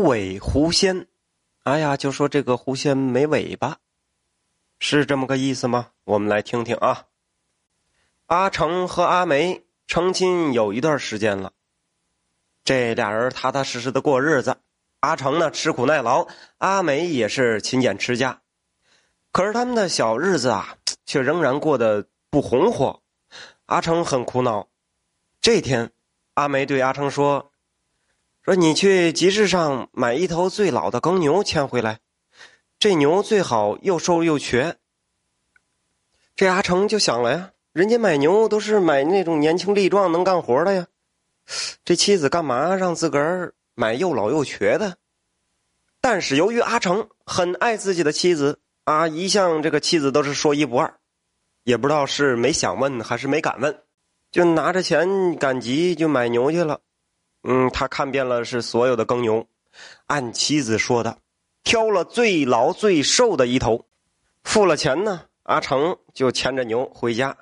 [0.00, 1.06] 尾狐仙，
[1.62, 3.78] 哎呀，就说这个狐仙没尾巴，
[4.78, 5.90] 是这么个意思吗？
[6.04, 7.06] 我们来听听啊。
[8.26, 11.52] 阿成和阿梅成亲有一段时间了，
[12.64, 14.58] 这俩人踏踏实实的过日子。
[15.00, 16.28] 阿成呢吃苦耐劳，
[16.58, 18.42] 阿梅也是勤俭持家，
[19.32, 20.76] 可是他们的小日子啊，
[21.06, 23.00] 却仍然过得不红火。
[23.66, 24.68] 阿成很苦恼。
[25.40, 25.90] 这天，
[26.34, 27.49] 阿梅对阿成说
[28.50, 32.00] ：“说你去集市上买一头最老的耕牛牵回来，
[32.80, 34.74] 这牛最好又瘦又瘸。”
[36.34, 40.88] 这阿成就想了呀，人家买牛都是买那种年轻力壮、能干活的呀，
[41.84, 43.54] 这妻子干嘛让自个儿？
[43.76, 44.96] 买又老又瘸的，
[46.00, 50.92] 但是由于阿成很爱自己的妻子啊，一向这个妻子都是说一不二，
[51.62, 53.84] 也不知道是没想问还是没敢问，
[54.32, 56.80] 就拿着钱赶集就买牛去了。
[57.42, 59.46] 嗯，他看遍了是所有的耕牛，
[60.06, 61.18] 按妻子说的，
[61.64, 63.86] 挑了最老最瘦的一头，
[64.44, 67.36] 付了钱呢，阿成就牵着牛回家。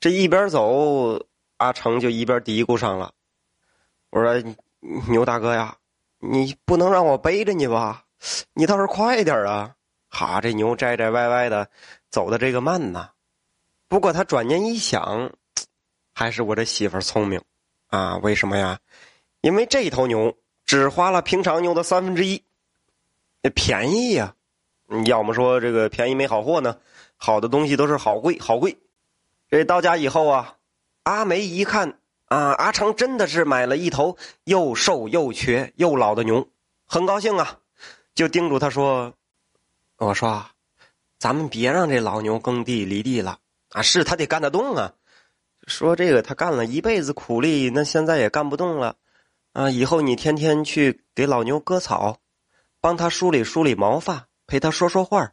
[0.00, 1.24] 这一边走，
[1.58, 3.12] 阿成就一边嘀咕上了
[4.10, 4.42] ：“我说。”
[5.08, 5.76] 牛大哥呀，
[6.18, 8.04] 你不能让我背着你吧？
[8.52, 9.76] 你倒是快点啊！
[10.08, 11.70] 哈，这牛拽拽歪歪的，
[12.10, 13.08] 走的这个慢呐。
[13.86, 15.30] 不过他转念一想，
[16.12, 17.40] 还是我这媳妇聪明
[17.90, 18.16] 啊！
[18.24, 18.76] 为什么呀？
[19.42, 22.42] 因为这头牛只花了平常牛的三分之一，
[23.54, 24.34] 便宜呀！
[25.04, 26.78] 要么说这个便宜没好货呢，
[27.16, 28.78] 好的东西都是好贵好贵。
[29.50, 30.56] 这到家以后啊，
[31.02, 31.98] 阿梅一看。
[32.26, 36.48] 啊，阿成真的是买了一头又瘦又瘸又老的牛，
[36.86, 37.58] 很高兴啊，
[38.14, 39.12] 就叮嘱他说
[40.00, 40.42] ：“我说，
[41.18, 43.38] 咱们别让这老牛耕地犁地了
[43.72, 44.94] 啊，是他得干得动啊。
[45.66, 48.96] 说这个他干了一辈子苦力，那现在也干不动了
[49.52, 49.70] 啊。
[49.70, 52.18] 以后你天天去给老牛割草，
[52.80, 55.32] 帮他梳理梳理毛发，陪他说说话，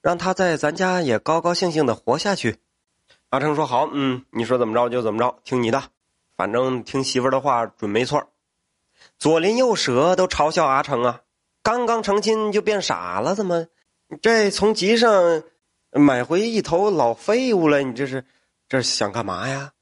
[0.00, 2.58] 让他在咱家也高高兴兴的活下去。”
[3.30, 5.82] 阿成说：“好，嗯，你说怎么着就怎么着，听你的。”
[6.36, 8.30] 反正听媳妇的话准没错
[9.18, 11.20] 左邻右舍都嘲笑阿成啊，
[11.62, 13.66] 刚刚成亲就变傻了，怎么
[14.22, 15.42] 这从集上
[15.92, 17.82] 买回一头老废物了？
[17.82, 18.24] 你这是
[18.68, 19.72] 这是想干嘛呀？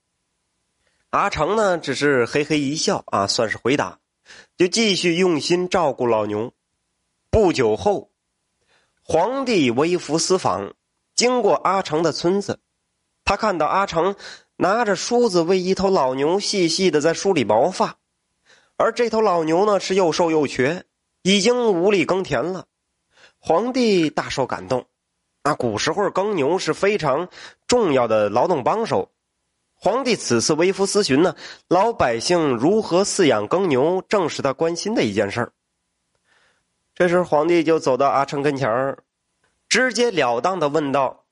[1.11, 3.99] 阿成呢，只是嘿嘿一笑啊，算是回答，
[4.57, 6.53] 就继续用心照顾老牛。
[7.31, 8.11] 不久后，
[9.03, 10.75] 皇帝微服私访，
[11.15, 12.61] 经过阿成的村子，
[13.25, 14.17] 他看到阿成。
[14.61, 17.99] 拿着梳子为一头老牛细细的在梳理毛发，
[18.77, 20.83] 而这头老牛呢是又瘦又瘸，
[21.23, 22.67] 已经无力耕田了。
[23.39, 24.87] 皇帝大受感动，
[25.43, 27.29] 啊，古时候耕牛是非常
[27.69, 29.13] 重要的劳动帮手。
[29.81, 31.37] 皇帝此次微服私询呢，
[31.69, 35.53] 老百姓如何饲养耕牛，正是他关心的一件事儿。
[36.95, 38.99] 这时，皇帝就走到阿成跟前儿，
[39.69, 41.25] 直截了当的问道：“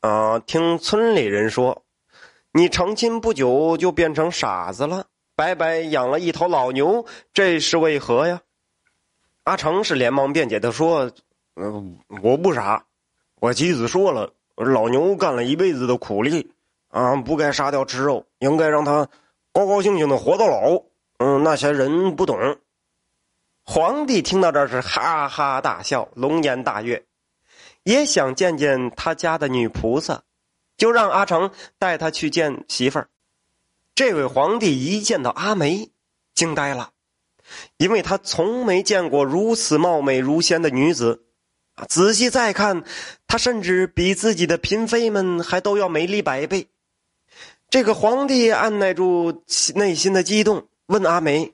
[0.00, 1.84] 啊，听村里人说。”
[2.50, 5.04] 你成亲不久就变成傻子了，
[5.36, 8.40] 白白养了一头老牛，这是为何呀？
[9.44, 11.12] 阿成是连忙辩解的说
[11.56, 12.86] ：“嗯，我不傻，
[13.40, 16.50] 我妻子说了，老牛干了一辈子的苦力，
[16.88, 19.08] 啊，不该杀掉吃肉，应该让他
[19.52, 20.82] 高高兴兴的活到老。
[21.18, 22.58] 嗯，那些人不懂。”
[23.64, 27.04] 皇帝听到这是哈哈大笑，龙颜大悦，
[27.82, 30.22] 也想见见他家的女菩萨。
[30.78, 33.08] 就让阿成带他去见媳妇儿。
[33.96, 35.90] 这位皇帝一见到阿梅，
[36.36, 36.92] 惊呆了，
[37.78, 41.24] 因为他从没见过如此貌美如仙的女子。
[41.88, 42.84] 仔细再看，
[43.26, 46.68] 她甚至比自己的嫔妃们还都要美丽百倍。
[47.70, 49.42] 这个皇帝按耐住
[49.74, 51.52] 内心的激动，问阿梅：“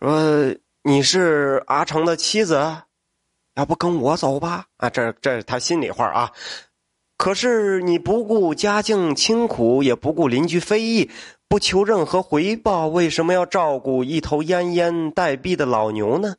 [0.00, 2.54] 说你是阿成的妻子，
[3.54, 6.32] 要不跟我走吧？”啊，这这是他心里话啊。
[7.18, 11.10] 可是你不顾家境清苦，也不顾邻居非议，
[11.48, 16.36] 不求任何回报，为什么要照顾一头奄奄待毙的老牛呢？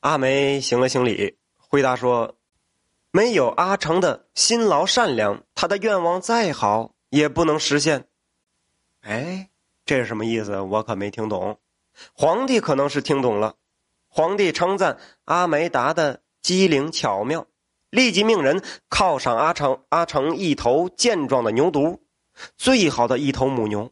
[0.00, 2.34] 阿梅行了行礼，回答说
[3.12, 8.06] ：“没有阿成的辛劳善良，他的愿望再好也不能实现。”
[9.02, 9.50] 哎，
[9.84, 10.60] 这是什么意思？
[10.60, 11.58] 我可没听懂。
[12.12, 13.54] 皇帝可能是听懂了，
[14.08, 17.46] 皇帝称赞阿梅达的机灵巧妙。
[17.90, 22.00] 立即命人犒赏阿成阿成一头健壮的牛犊，
[22.56, 23.90] 最好的一头母牛。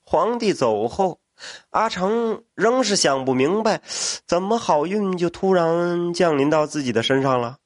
[0.00, 1.20] 皇帝走后，
[1.68, 3.82] 阿成仍是想不明白，
[4.26, 7.58] 怎么好运就突然降临到自己的身上了。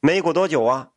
[0.00, 0.90] 没过多久啊，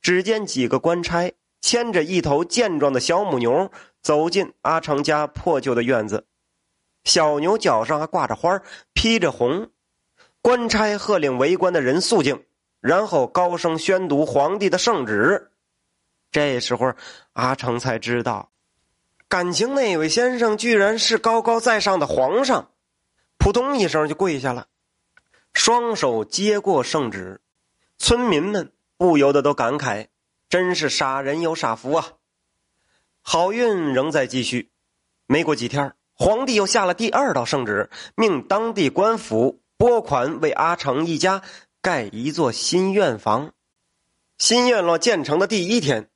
[0.00, 1.32] 只见几个官差
[1.62, 3.70] 牵着一头健壮的小母牛
[4.02, 6.26] 走进阿成家破旧的院子。
[7.04, 8.60] 小牛脚上还挂着花，
[8.92, 9.70] 披着红。
[10.42, 12.44] 官差喝令围观的人肃静，
[12.80, 15.52] 然后高声宣读皇帝的圣旨。
[16.32, 16.94] 这时候，
[17.32, 18.50] 阿成才知道，
[19.28, 22.70] 感情那位先生居然是高高在上的皇上，
[23.38, 24.66] 扑通一声就跪下了，
[25.52, 27.40] 双手接过圣旨。
[27.98, 30.08] 村民们不由得都感慨
[30.52, 32.12] ：“真是傻人有傻福啊！”
[33.24, 34.70] 好运仍在继续。
[35.24, 41.40] 没过几天，皇帝又下了第二道圣旨，命当地官府拨款为阿成一家
[41.80, 43.54] 盖一座新院房。
[44.36, 46.10] 新院落建成的第一天。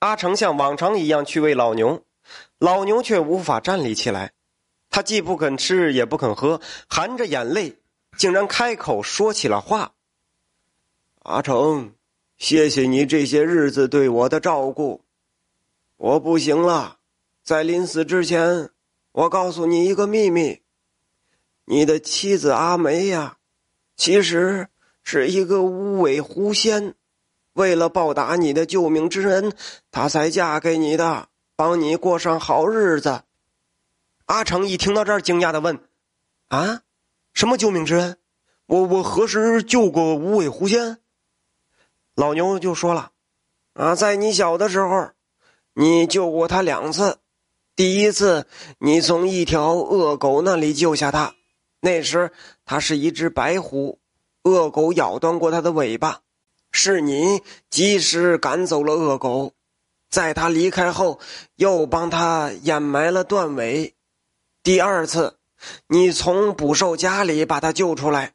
[0.00, 2.04] 阿成像往常一样去喂老牛，
[2.58, 4.32] 老牛却无法站立起来。
[4.90, 6.60] 他既不肯吃，也不肯喝，
[6.90, 7.78] 含着眼泪，
[8.18, 9.94] 竟然开口说起了话
[11.24, 11.94] ：“阿成，
[12.38, 15.04] 谢谢你这些日子对我的照顾，
[15.96, 16.98] 我不行了。
[17.42, 18.70] 在临死之前，
[19.10, 20.62] 我告诉你一个秘密：
[21.64, 23.38] 你的妻子阿梅呀，
[23.96, 24.68] 其实
[25.02, 26.94] 是一个无尾狐仙。”
[27.54, 29.52] 为了报答你的救命之恩，
[29.90, 33.24] 她才嫁给你的，帮你过上好日子。
[34.26, 35.80] 阿成一听到这儿，惊讶的问
[36.46, 36.82] ：“啊，
[37.32, 38.16] 什么救命之恩？
[38.66, 40.98] 我我何时救过无尾狐仙？”
[42.18, 43.12] 老牛就说了
[43.78, 45.10] ：“啊，在你小的时候，
[45.72, 47.18] 你救过他两次。
[47.76, 48.44] 第一次，
[48.80, 51.36] 你从一条恶狗那里救下他，
[51.80, 52.32] 那时
[52.64, 54.00] 他是一只白狐，
[54.42, 56.22] 恶狗咬断过他的尾巴。”
[56.72, 59.52] 是你及时赶走了恶狗，
[60.10, 61.20] 在他离开后，
[61.54, 63.94] 又帮他掩埋了断尾。
[64.64, 65.38] 第二次，
[65.86, 68.32] 你从捕兽夹里把他救出来，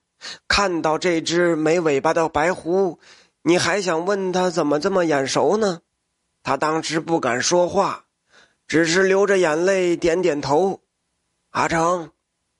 [0.47, 2.97] 看到这只没尾巴的白狐，
[3.43, 5.81] 你还想问他怎么这么眼熟呢？
[6.41, 8.05] 他当时不敢说话，
[8.67, 10.81] 只是流着眼泪点点头。
[11.51, 12.11] 阿成，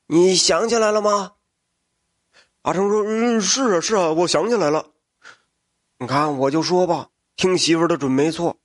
[0.07, 1.33] 你想起来了吗？
[2.63, 4.87] 阿成说：“嗯，是啊，是啊，我想起来了。”
[5.99, 8.57] 你看，我就说吧，听媳妇的准没错，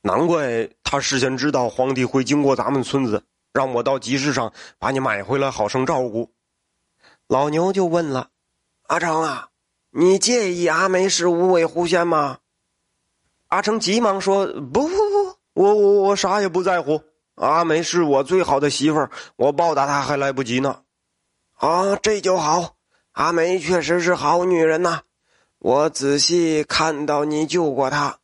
[0.00, 6.32] 难怪他事先知道皇帝会经过咱们村子，让我到集市上把你买回来，好生照顾。
[7.28, 8.30] 老牛就问了
[8.88, 9.48] ：“阿成啊，
[9.94, 12.38] 你介意阿梅是无尾狐仙吗？”
[13.48, 17.02] 阿成急忙说：“不不不，我我我啥也不在乎。
[17.34, 20.80] 阿梅是我最好的媳妇儿，我报答她还来不及呢。”
[21.56, 22.76] 啊，这就好，
[23.12, 25.02] 阿梅确实是好女人呐。
[25.58, 28.18] 我仔细看到你救过她，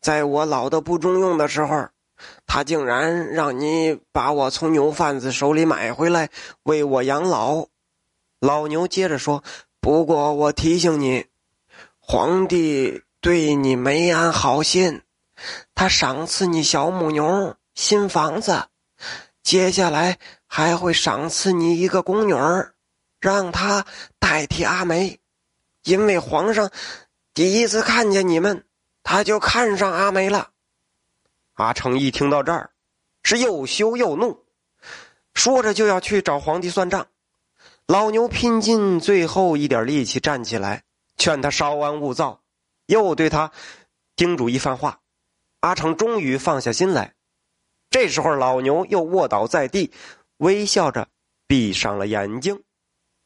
[0.00, 1.88] 在我老的不中用的时候，
[2.46, 6.30] 她竟然让你把我从牛贩子手里买回来，
[6.62, 7.66] 为我养老。
[8.40, 9.44] 老牛接着说
[9.80, 11.26] ：“不过我提醒你，
[11.98, 15.02] 皇帝对你没安好心，
[15.74, 18.66] 他赏赐你小母牛、新房子，
[19.42, 22.74] 接下来还会赏赐你一个宫女儿，
[23.20, 23.86] 让她
[24.18, 25.18] 代替阿梅。”
[25.82, 26.70] 因为皇上
[27.32, 28.66] 第一次看见你们，
[29.02, 30.50] 他就看上阿梅了。
[31.54, 32.70] 阿成一听到这儿，
[33.22, 34.44] 是又羞又怒，
[35.32, 37.06] 说着就要去找皇帝算账。
[37.90, 40.84] 老牛拼尽最后一点力气站起来，
[41.16, 42.40] 劝他稍安勿躁，
[42.86, 43.50] 又对他
[44.14, 45.00] 叮嘱一番话。
[45.58, 47.14] 阿成终于放下心来。
[47.90, 49.90] 这时候，老牛又卧倒在地，
[50.36, 51.08] 微笑着
[51.48, 52.62] 闭上了眼睛。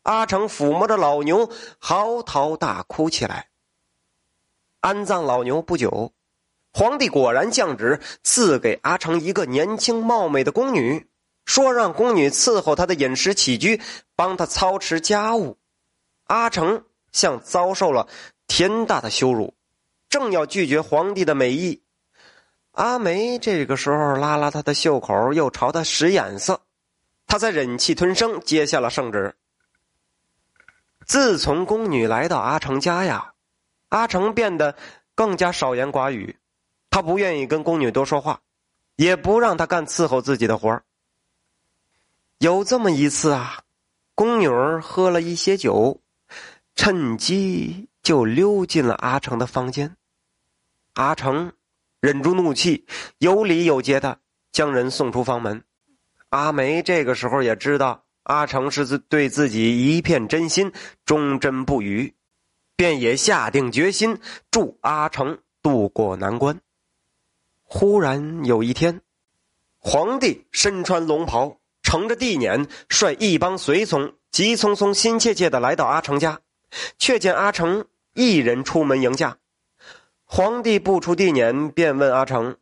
[0.00, 3.50] 阿成抚摸着老牛，嚎啕大哭起来。
[4.81, 6.15] 安葬老牛不久，
[6.72, 11.06] 皇帝果然降旨赐给阿成一个年轻貌美的宫女，
[11.44, 13.81] 说让宫女伺候他的饮食起居，
[14.17, 15.58] 帮他操持家务。
[16.27, 18.08] 阿成像遭受了
[18.46, 19.55] 天大的羞辱，
[20.08, 21.82] 正要拒绝皇帝的美意，
[22.72, 26.63] 阿梅这个时候拉拉他的袖口，又朝他使眼色，
[27.27, 29.34] 他才忍气吞声接下了圣旨。
[31.06, 33.34] 自从宫女来到阿成家呀，
[33.91, 34.74] 阿成变得
[35.15, 36.39] 更加少言寡语。
[36.91, 38.41] 他不愿意跟宫女多说话，
[38.96, 40.81] 也不让她干伺候自己的活
[42.44, 43.63] 有这么一次啊，
[44.15, 46.03] 宫女儿喝了一些酒，
[46.74, 49.96] 趁机就溜进了阿成的房间。
[50.93, 51.55] 阿成
[52.01, 52.84] 忍住怒气，
[53.17, 54.19] 有礼有节的
[54.53, 55.65] 将人送出房门。
[56.29, 58.05] 阿梅这个时候也知道。
[58.24, 60.70] 阿成是对自己一片真心，
[61.06, 62.15] 忠贞不渝，
[62.77, 64.20] 便也下定决心
[64.51, 66.60] 助阿成渡过难关。
[67.63, 69.01] 忽然有一天，
[69.79, 71.58] 皇帝身穿龙袍，
[71.94, 76.41] 乘着地辇，率一帮随从急匆匆、心切切的来到阿成家，
[76.98, 79.39] 却见阿成一人出门迎驾。
[80.24, 82.56] 皇帝不出地辇，便问阿成：“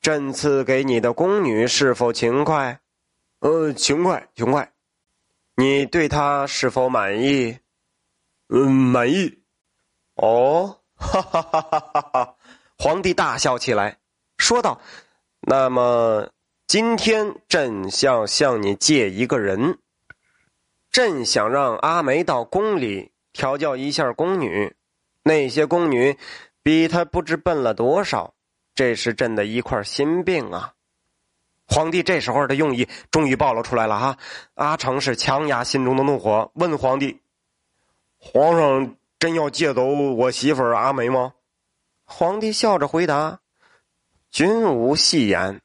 [0.00, 2.78] 朕赐给你的宫女是否勤快？”
[3.42, 4.72] 呃，勤快，勤快。
[5.56, 7.58] 你对她是否满意？
[8.48, 9.40] 嗯，满意。
[10.14, 12.36] 哦，哈哈哈哈哈哈！
[12.78, 13.98] 皇帝大笑起来，
[14.38, 14.80] 说道
[15.42, 16.30] ：“那么
[16.66, 19.78] 今天朕想向你借一个人，
[20.90, 24.74] 朕想让阿梅到宫里调教一下宫女。
[25.22, 26.18] 那些宫女
[26.64, 28.34] 比她不知笨了多少，
[28.74, 30.72] 这是朕的一块心病啊。”
[31.68, 34.18] 皇帝这时候的用意终于暴露出来了哈！
[34.54, 37.20] 阿成是强压心中的怒火，问皇帝
[38.18, 41.32] ：“皇上真要借走我媳妇儿阿梅吗？”
[42.04, 43.38] 皇帝笑着回答
[44.32, 45.60] ：“君无戏言，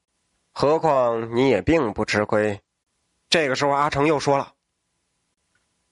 [0.51, 2.61] 何况你也并不吃亏。”
[3.29, 4.53] 这个时候，阿成又说了：“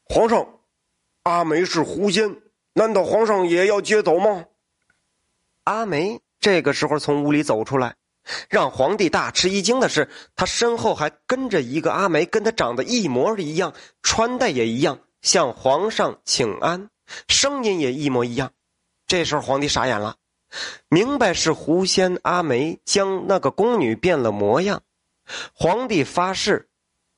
[0.04, 0.46] 皇上，
[1.24, 2.42] 阿梅是狐仙，
[2.74, 4.46] 难道皇上也要接走吗？”
[5.66, 7.96] 阿梅这个时候从屋里走出来。
[8.50, 13.74] 让皇帝大吃一惊的是，他身后还跟着一个阿梅，跟他长得一模一样，
[14.04, 16.90] 穿戴也一样，向皇上请安，
[17.28, 18.52] 声音也一模一样。
[19.08, 20.18] 这时候皇帝傻眼了，
[20.90, 24.82] 明白是狐仙阿梅将那个宫女变了模样。
[25.54, 26.68] 皇帝发誓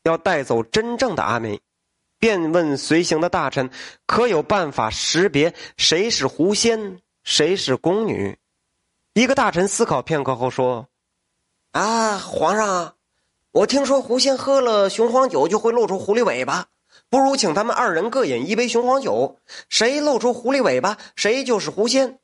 [0.03, 1.61] 要带走真正的阿梅，
[2.19, 3.69] 便问随行的大臣
[4.05, 8.37] ：“可有办法识别谁是狐仙，谁是宫女？”
[9.13, 10.87] 一个大臣思考片刻后说。
[11.71, 12.95] 啊，皇上，
[13.51, 16.67] 我听说狐仙喝了雄黄酒就会露出狐狸尾巴，
[17.09, 19.37] 不如请他们二人各饮一杯雄黄酒，
[19.69, 22.19] 谁露出狐狸尾巴，谁就是狐仙。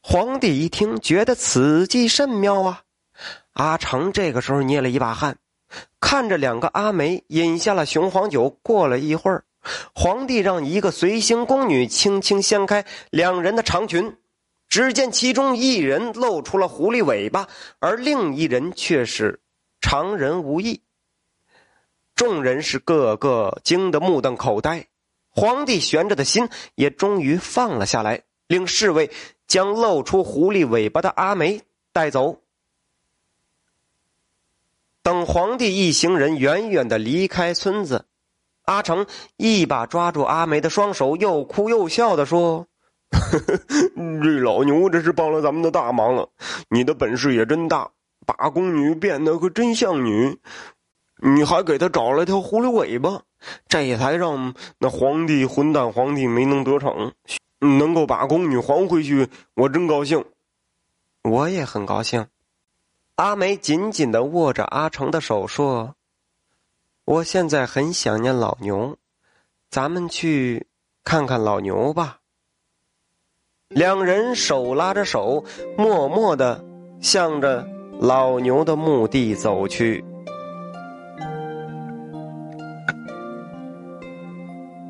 [0.00, 2.82] 皇帝一听，觉得此计甚妙啊！
[3.52, 5.38] 阿成这个时候捏了一把汗，
[6.00, 8.50] 看着两个阿梅饮下了雄黄酒。
[8.62, 9.44] 过了一会儿，
[9.94, 14.16] 皇帝让一个随行宫女轻轻掀开两人的长裙。
[14.68, 17.46] 只见其中一人露出了狐狸尾巴，
[17.78, 19.40] 而另一人却是
[19.80, 20.82] 常人无异。
[22.16, 24.88] 众人是个个惊得目瞪口呆，
[25.30, 29.10] 皇帝悬着的心也终于放了下来，令侍卫
[29.46, 31.60] 将露出狐狸尾巴的阿梅
[31.92, 32.38] 带走。
[35.02, 38.06] 等皇帝一行人远远的离开村子，
[38.64, 42.66] 阿成一把抓住阿梅的双手，又哭又笑的说。
[44.22, 46.28] 这老牛这是帮了咱们的大忙了，
[46.68, 47.88] 你的本事也真大，
[48.26, 50.36] 把宫女变得可真像女，
[51.22, 53.22] 你还给他找了条狐狸尾巴，
[53.68, 57.12] 这才让那皇帝混蛋皇帝没能得逞，
[57.60, 60.24] 能够把宫女还回去，我真高兴，
[61.22, 62.26] 我也很高兴。
[63.16, 65.94] 阿梅紧紧的握着阿成的手说
[67.06, 68.98] ：“我现在很想念老牛，
[69.70, 70.66] 咱们去
[71.02, 72.18] 看看老牛吧。”
[73.68, 75.44] 两人手拉着手，
[75.78, 76.64] 默默的
[77.00, 77.66] 向着
[77.98, 80.04] 老牛的墓地走去。